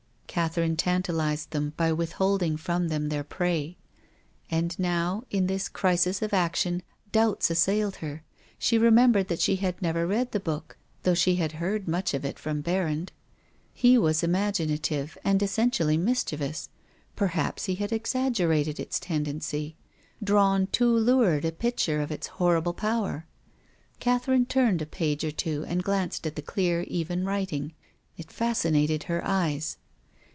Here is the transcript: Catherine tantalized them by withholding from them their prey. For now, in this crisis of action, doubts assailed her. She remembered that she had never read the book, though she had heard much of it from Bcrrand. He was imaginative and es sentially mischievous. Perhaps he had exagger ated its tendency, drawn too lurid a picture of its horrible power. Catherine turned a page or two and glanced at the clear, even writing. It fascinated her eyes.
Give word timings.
Catherine 0.33 0.77
tantalized 0.77 1.51
them 1.51 1.73
by 1.75 1.91
withholding 1.91 2.55
from 2.55 2.87
them 2.87 3.09
their 3.09 3.21
prey. 3.23 3.77
For 4.49 4.61
now, 4.77 5.23
in 5.29 5.47
this 5.47 5.67
crisis 5.67 6.21
of 6.21 6.33
action, 6.33 6.83
doubts 7.11 7.49
assailed 7.51 7.97
her. 7.97 8.23
She 8.57 8.77
remembered 8.77 9.27
that 9.27 9.41
she 9.41 9.57
had 9.57 9.81
never 9.81 10.07
read 10.07 10.31
the 10.31 10.39
book, 10.39 10.77
though 11.03 11.13
she 11.13 11.35
had 11.35 11.51
heard 11.51 11.85
much 11.85 12.13
of 12.13 12.23
it 12.23 12.39
from 12.39 12.63
Bcrrand. 12.63 13.09
He 13.73 13.97
was 13.97 14.23
imaginative 14.23 15.17
and 15.25 15.43
es 15.43 15.57
sentially 15.57 15.99
mischievous. 15.99 16.69
Perhaps 17.17 17.65
he 17.65 17.75
had 17.75 17.89
exagger 17.91 18.55
ated 18.55 18.79
its 18.79 19.01
tendency, 19.01 19.75
drawn 20.23 20.67
too 20.67 20.93
lurid 20.95 21.43
a 21.43 21.51
picture 21.51 22.01
of 22.01 22.09
its 22.09 22.27
horrible 22.27 22.73
power. 22.73 23.25
Catherine 23.99 24.45
turned 24.45 24.81
a 24.81 24.85
page 24.85 25.25
or 25.25 25.31
two 25.31 25.65
and 25.67 25.83
glanced 25.83 26.25
at 26.25 26.37
the 26.37 26.41
clear, 26.41 26.83
even 26.83 27.25
writing. 27.25 27.73
It 28.15 28.31
fascinated 28.31 29.03
her 29.03 29.21
eyes. 29.27 29.75